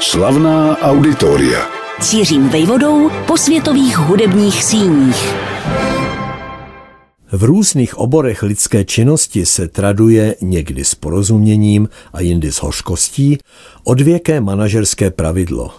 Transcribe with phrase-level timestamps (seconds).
[0.00, 1.66] Slavná auditoria.
[2.00, 5.34] Cířím vejvodou po světových hudebních síních.
[7.32, 13.38] V různých oborech lidské činnosti se traduje někdy s porozuměním a jindy s hořkostí
[13.84, 15.70] odvěké manažerské pravidlo.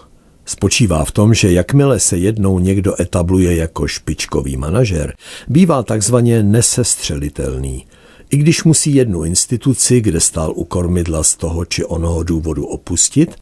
[0.44, 5.14] Spočívá v tom, že jakmile se jednou někdo etabluje jako špičkový manažer,
[5.48, 7.86] bývá takzvaně nesestřelitelný–
[8.30, 13.36] i když musí jednu instituci, kde stál u kormidla z toho či onoho důvodu opustit,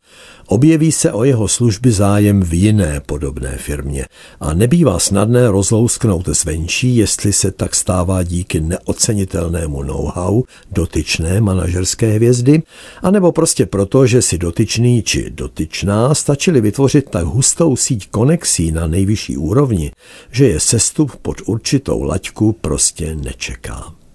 [0.46, 4.06] objeví se o jeho služby zájem v jiné podobné firmě
[4.40, 12.62] a nebývá snadné rozlousknout zvenčí, jestli se tak stává díky neocenitelnému know-how dotyčné manažerské hvězdy,
[13.02, 18.86] anebo prostě proto, že si dotyčný či dotyčná stačili vytvořit tak hustou síť konexí na
[18.86, 19.92] nejvyšší úrovni,
[20.32, 24.05] že je sestup pod určitou laťku prostě nečeká.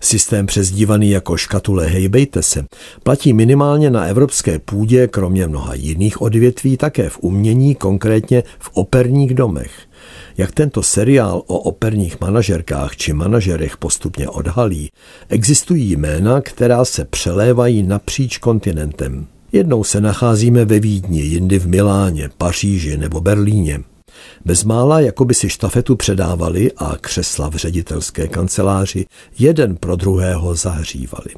[0.00, 2.64] Systém přezdívaný jako škatule hejbejte se
[3.02, 9.34] platí minimálně na evropské půdě, kromě mnoha jiných odvětví, také v umění, konkrétně v operních
[9.34, 9.70] domech.
[10.38, 14.90] Jak tento seriál o operních manažerkách či manažerech postupně odhalí,
[15.28, 19.26] existují jména, která se přelévají napříč kontinentem.
[19.52, 23.80] Jednou se nacházíme ve Vídni, jindy v Miláně, Paříži nebo Berlíně.
[24.44, 29.06] Bezmála, jako by si štafetu předávali a křesla v ředitelské kanceláři
[29.38, 31.30] jeden pro druhého zahřívali.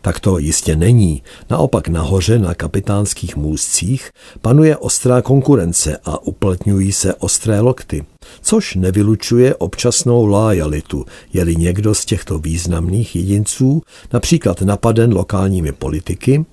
[0.00, 1.22] Tak to jistě není.
[1.50, 4.10] Naopak nahoře na kapitánských můzcích
[4.42, 8.04] panuje ostrá konkurence a uplatňují se ostré lokty,
[8.40, 16.44] což nevylučuje občasnou lojalitu, je-li někdo z těchto významných jedinců například napaden lokálními politiky,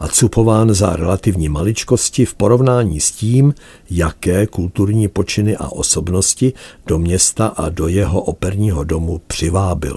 [0.00, 3.54] a cupován za relativní maličkosti v porovnání s tím,
[3.90, 6.52] jaké kulturní počiny a osobnosti
[6.86, 9.96] do města a do jeho operního domu přivábil.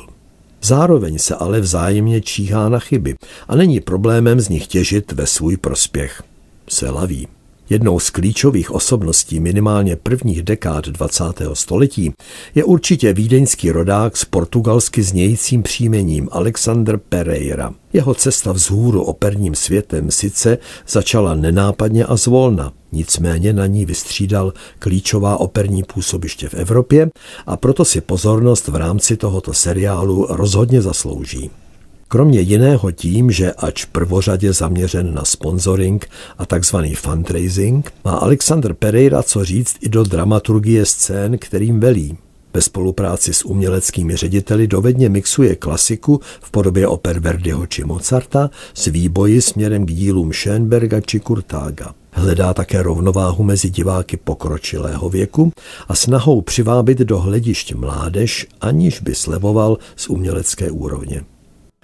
[0.64, 3.16] Zároveň se ale vzájemně číhá na chyby
[3.48, 6.23] a není problémem z nich těžit ve svůj prospěch.
[6.70, 7.28] Se laví.
[7.72, 11.23] Jednou z klíčových osobností minimálně prvních dekád 20.
[11.53, 12.14] století
[12.55, 17.73] je určitě vídeňský rodák s portugalsky znějícím příjmením Alexander Pereira.
[17.93, 25.37] Jeho cesta vzhůru operním světem sice začala nenápadně a zvolna, nicméně na ní vystřídal klíčová
[25.37, 27.10] operní působiště v Evropě
[27.45, 31.52] a proto si pozornost v rámci tohoto seriálu rozhodně zaslouží.
[32.11, 39.23] Kromě jiného tím, že ač prvořadě zaměřen na sponsoring a takzvaný fundraising, má Alexander Pereira
[39.23, 42.17] co říct i do dramaturgie scén, kterým velí.
[42.54, 48.86] Ve spolupráci s uměleckými řediteli dovedně mixuje klasiku v podobě oper Verdiho či Mozarta s
[48.86, 51.93] výboji směrem k dílům Schönberga či Kurtága.
[52.11, 55.52] Hledá také rovnováhu mezi diváky pokročilého věku
[55.88, 61.22] a snahou přivábit do hledišť mládež, aniž by slevoval z umělecké úrovně.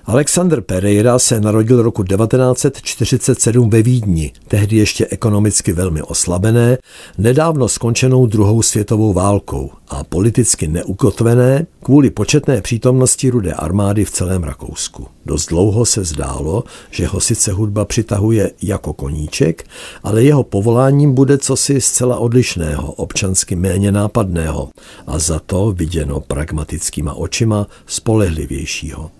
[0.09, 6.77] Alexander Pereira se narodil roku 1947 ve Vídni, tehdy ještě ekonomicky velmi oslabené,
[7.17, 14.43] nedávno skončenou druhou světovou válkou a politicky neukotvené kvůli početné přítomnosti rudé armády v celém
[14.43, 15.07] Rakousku.
[15.25, 19.67] Dost dlouho se zdálo, že ho sice hudba přitahuje jako koníček,
[20.03, 24.69] ale jeho povoláním bude cosi zcela odlišného, občansky méně nápadného
[25.07, 29.16] a za to viděno pragmatickýma očima spolehlivějšího.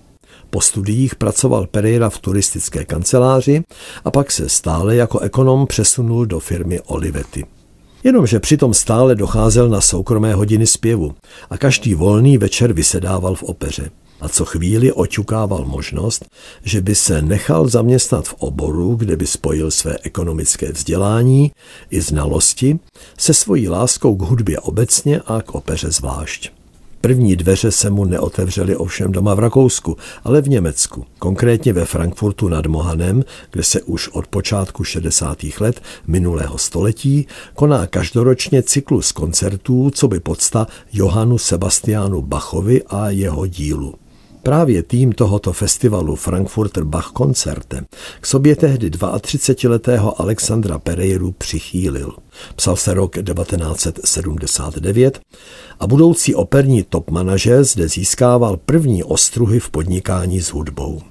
[0.50, 3.64] Po studiích pracoval Pereira v turistické kanceláři
[4.06, 7.46] a pak se stále jako ekonom přesunul do firmy Olivetti.
[8.04, 11.16] Jenomže přitom stále docházel na soukromé hodiny zpěvu
[11.50, 13.90] a každý volný večer vysedával v opeře.
[14.22, 16.26] A co chvíli oťukával možnost,
[16.64, 21.52] že by se nechal zaměstnat v oboru, kde by spojil své ekonomické vzdělání
[21.90, 22.80] i znalosti
[23.18, 26.57] se svojí láskou k hudbě obecně a k opeře zvlášť.
[27.02, 32.50] První dveře se mu neotevřely ovšem doma v Rakousku, ale v Německu, konkrétně ve Frankfurtu
[32.50, 35.38] nad Mohanem, kde se už od počátku 60.
[35.60, 43.48] let minulého století koná každoročně cyklus koncertů, co by podsta Johanu Sebastianu Bachovi a jeho
[43.48, 43.96] dílu.
[44.48, 47.86] Právě tým tohoto festivalu Frankfurter Bach Koncerte
[48.22, 52.14] k sobě tehdy 32-letého Alexandra Pereiru přichýlil.
[52.56, 55.20] Psal se rok 1979
[55.80, 61.02] a budoucí operní top manažer zde získával první ostruhy v podnikání s hudbou.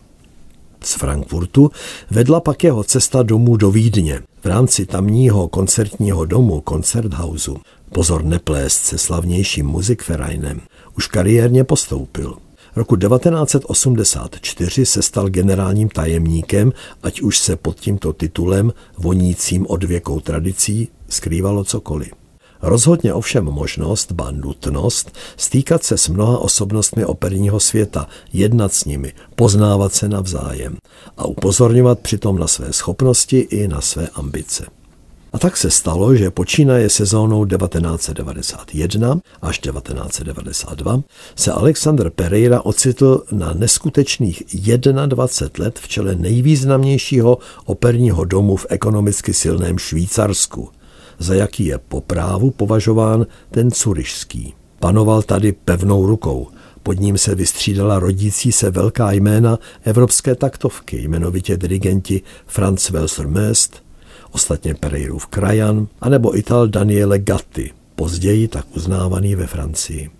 [0.84, 1.70] Z Frankfurtu
[2.10, 4.22] vedla pak jeho cesta domů do Vídně.
[4.43, 7.56] V rámci tamního koncertního domu Koncerthausu
[7.93, 10.60] pozor neplést se slavnějším muzikvereinem,
[10.96, 12.45] už kariérně postoupil.
[12.76, 20.88] Roku 1984 se stal generálním tajemníkem, ať už se pod tímto titulem, vonícím odvěkou tradicí,
[21.08, 22.12] skrývalo cokoliv.
[22.62, 29.12] Rozhodně ovšem možnost, ba nutnost, stýkat se s mnoha osobnostmi operního světa, jednat s nimi,
[29.34, 30.76] poznávat se navzájem
[31.17, 34.67] a upozorňovat přitom na své schopnosti i na své ambice.
[35.36, 41.02] A tak se stalo, že počínaje sezónou 1991 až 1992
[41.36, 44.42] se Alexander Pereira ocitl na neskutečných
[45.06, 50.68] 21 let v čele nejvýznamnějšího operního domu v ekonomicky silném Švýcarsku,
[51.18, 54.54] za jaký je po právu považován ten curišský.
[54.80, 56.48] Panoval tady pevnou rukou,
[56.82, 63.85] pod ním se vystřídala rodící se velká jména evropské taktovky, jmenovitě dirigenti Franz Welser Möst,
[64.31, 70.11] ostatně Pereirův krajan, anebo Ital Daniele Gatti, později tak uznávaný ve Francii.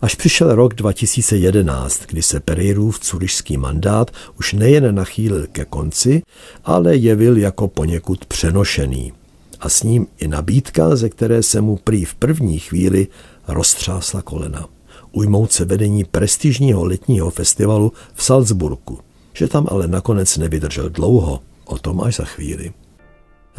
[0.00, 6.22] Až přišel rok 2011, kdy se Pereirův curišský mandát už nejen nachýlil ke konci,
[6.64, 9.12] ale jevil jako poněkud přenošený.
[9.60, 13.06] A s ním i nabídka, ze které se mu prý v první chvíli
[13.48, 14.68] roztřásla kolena.
[15.12, 18.98] Ujmout se vedení prestižního letního festivalu v Salzburgu,
[19.32, 22.72] že tam ale nakonec nevydržel dlouho, o tom až za chvíli.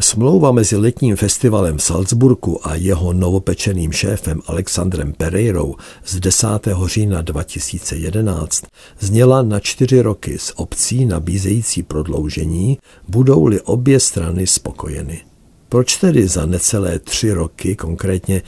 [0.00, 5.74] Smlouva mezi letním festivalem v Salzburgu a jeho novopečeným šéfem Alexandrem Pereirou
[6.04, 6.46] z 10.
[6.86, 8.64] října 2011
[9.00, 12.78] zněla na čtyři roky s obcí nabízející prodloužení,
[13.08, 15.20] budou-li obě strany spokojeny.
[15.68, 18.42] Proč tedy za necelé tři roky, konkrétně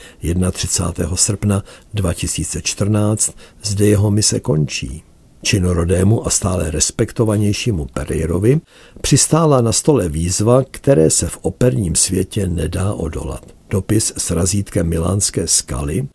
[0.51, 1.15] 31.
[1.15, 1.63] srpna
[1.93, 3.31] 2014,
[3.63, 5.03] zde jeho mise končí?
[5.43, 8.61] Činorodému a stále respektovanějšímu Pereirovi
[9.01, 13.45] přistála na stole výzva, které se v operním světě nedá odolat.
[13.69, 16.07] Dopis s razítkem milánské skaly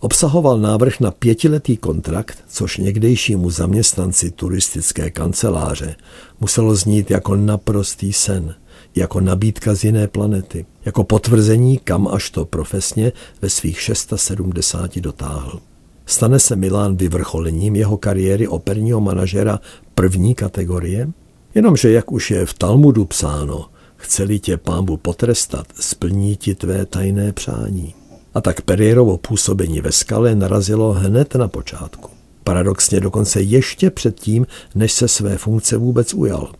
[0.00, 5.96] obsahoval návrh na pětiletý kontrakt, což někdejšímu zaměstnanci turistické kanceláře
[6.40, 8.54] muselo znít jako naprostý sen,
[8.96, 13.12] jako nabídka z jiné planety, jako potvrzení, kam až to profesně
[13.42, 15.60] ve svých 670 dotáhl.
[16.10, 19.60] Stane se Milán vyvrcholením jeho kariéry operního manažera
[19.94, 21.08] první kategorie?
[21.54, 23.66] Jenomže, jak už je v Talmudu psáno,
[23.96, 27.94] chceli tě pámbu potrestat, splní ti tvé tajné přání.
[28.34, 32.10] A tak Periérovo působení ve skale narazilo hned na počátku.
[32.44, 36.52] Paradoxně dokonce ještě předtím, než se své funkce vůbec ujal.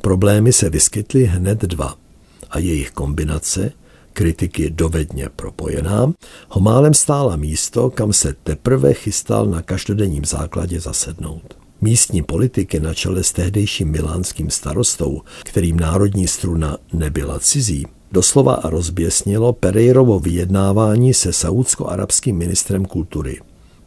[0.00, 1.94] Problémy se vyskytly hned dva
[2.50, 3.72] a jejich kombinace
[4.12, 6.12] kritiky dovedně propojená,
[6.48, 11.56] ho málem stála místo, kam se teprve chystal na každodenním základě zasednout.
[11.80, 18.70] Místní politiky na čele s tehdejším milánským starostou, kterým národní struna nebyla cizí, doslova a
[18.70, 23.40] rozběsnilo Pereirovo vyjednávání se saudsko-arabským ministrem kultury.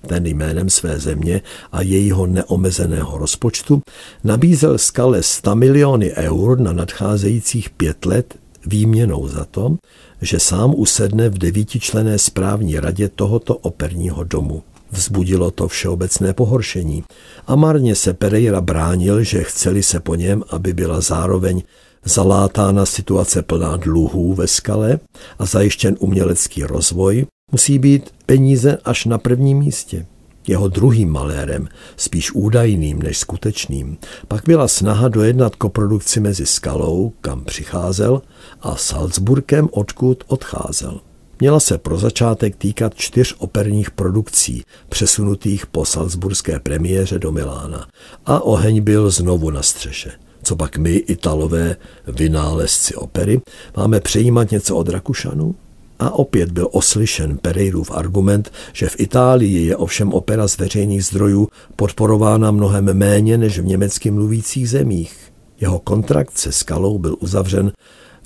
[0.07, 1.41] Ten jménem své země
[1.71, 3.81] a jejího neomezeného rozpočtu
[4.23, 9.77] nabízel skale 100 miliony eur na nadcházejících pět let výměnou za to,
[10.21, 14.63] že sám usedne v devítičlené správní radě tohoto operního domu.
[14.91, 17.03] Vzbudilo to všeobecné pohoršení
[17.47, 21.61] a marně se Pereira bránil, že chceli se po něm, aby byla zároveň
[22.05, 24.99] zalátána situace plná dluhů ve skale
[25.39, 30.05] a zajištěn umělecký rozvoj, musí být peníze až na prvním místě.
[30.47, 33.97] Jeho druhým malérem, spíš údajným než skutečným,
[34.27, 38.21] pak byla snaha dojednat koprodukci mezi Skalou, kam přicházel,
[38.61, 40.99] a Salzburkem, odkud odcházel.
[41.39, 47.87] Měla se pro začátek týkat čtyř operních produkcí, přesunutých po salzburské premiéře do Milána.
[48.25, 50.11] A oheň byl znovu na střeše.
[50.43, 51.75] Co pak my, Italové,
[52.07, 53.41] vynálezci opery,
[53.77, 55.55] máme přejímat něco od Rakušanů?
[55.99, 61.47] A opět byl oslyšen Pereirův argument, že v Itálii je ovšem opera z veřejných zdrojů
[61.75, 65.17] podporována mnohem méně než v německy mluvících zemích.
[65.61, 67.71] Jeho kontrakt se Skalou byl uzavřen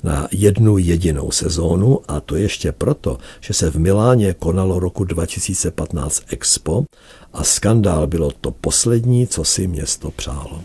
[0.03, 6.23] na jednu jedinou sezónu a to ještě proto, že se v Miláně konalo roku 2015
[6.27, 6.85] Expo
[7.33, 10.61] a skandál bylo to poslední, co si město přálo.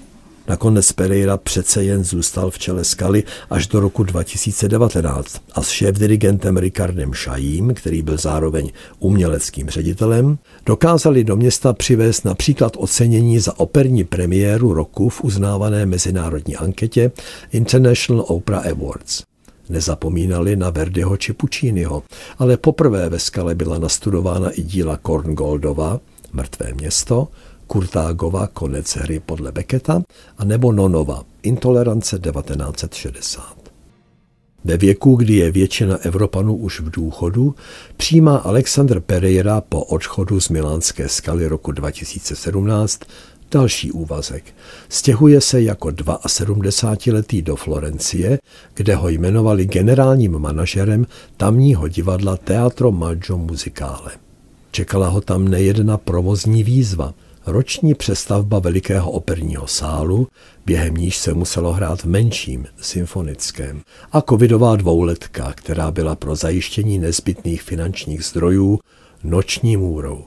[0.49, 6.57] Nakonec Pereira přece jen zůstal v čele skaly až do roku 2019 a s šéf-dirigentem
[6.57, 14.05] Ricardem Šajím, který byl zároveň uměleckým ředitelem, dokázali do města přivést například ocenění za operní
[14.05, 17.11] premiéru roku v uznávané mezinárodní anketě
[17.53, 19.23] International Opera Awards.
[19.69, 22.03] Nezapomínali na Verdiho či Pucciniho,
[22.39, 26.01] ale poprvé ve skale byla nastudována i díla Korngoldova,
[26.33, 27.29] Mrtvé město,
[27.75, 30.03] Kurtágova Konec hry podle Beketa
[30.39, 33.57] a nebo Nonova Intolerance 1960.
[34.65, 37.55] Ve věku, kdy je většina Evropanů už v důchodu,
[37.97, 43.01] přijímá Alexander Pereira po odchodu z Milánské skaly roku 2017
[43.51, 44.45] další úvazek.
[44.89, 48.39] Stěhuje se jako 72-letý do Florencie,
[48.75, 54.13] kde ho jmenovali generálním manažerem tamního divadla Teatro Maggio Musicale.
[54.71, 57.15] Čekala ho tam nejedna provozní výzva–
[57.47, 60.29] roční přestavba velikého operního sálu,
[60.67, 63.83] během níž se muselo hrát v menším symfonickém,
[64.13, 68.81] a covidová dvouletka, která byla pro zajištění nezbytných finančních zdrojů
[69.25, 70.25] noční můrou.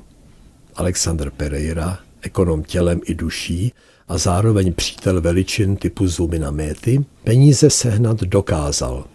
[0.76, 3.74] Alexander Pereira, ekonom tělem i duší
[4.08, 9.06] a zároveň přítel veličin typu Zubina Méty, peníze sehnat dokázal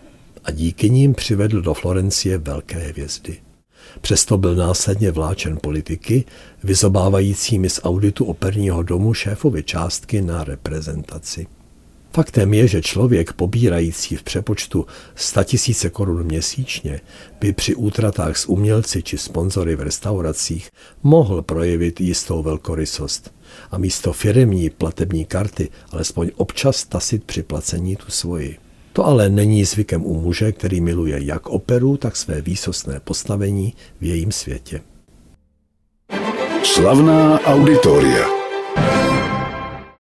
[0.44, 3.38] a díky ním přivedl do Florencie velké hvězdy.
[4.00, 6.24] Přesto byl následně vláčen politiky,
[6.64, 11.46] vyzobávajícími z auditu operního domu šéfovi částky na reprezentaci.
[12.14, 17.00] Faktem je, že člověk pobírající v přepočtu 100 tisíce korun měsíčně
[17.40, 20.70] by při útratách s umělci či sponzory v restauracích
[21.02, 23.34] mohl projevit jistou velkorysost
[23.70, 28.58] a místo firemní platební karty alespoň občas tasit při placení tu svoji.
[28.92, 34.04] To ale není zvykem u muže, který miluje jak operu, tak své výsostné postavení v
[34.04, 34.80] jejím světě.
[36.62, 38.41] Slavná auditoria.